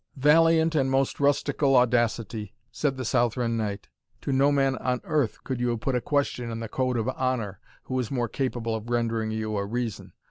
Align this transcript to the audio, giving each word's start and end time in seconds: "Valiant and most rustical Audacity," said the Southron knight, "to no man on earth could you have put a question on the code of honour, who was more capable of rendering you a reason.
"Valiant 0.15 0.73
and 0.73 0.89
most 0.89 1.17
rustical 1.19 1.75
Audacity," 1.75 2.55
said 2.71 2.97
the 2.97 3.05
Southron 3.05 3.55
knight, 3.55 3.87
"to 4.21 4.31
no 4.31 4.51
man 4.51 4.75
on 4.77 4.99
earth 5.03 5.43
could 5.43 5.59
you 5.61 5.69
have 5.69 5.79
put 5.81 5.93
a 5.93 6.01
question 6.01 6.49
on 6.49 6.59
the 6.59 6.67
code 6.67 6.97
of 6.97 7.07
honour, 7.09 7.59
who 7.83 7.93
was 7.93 8.09
more 8.09 8.27
capable 8.27 8.73
of 8.73 8.89
rendering 8.89 9.29
you 9.29 9.55
a 9.57 9.63
reason. 9.63 10.13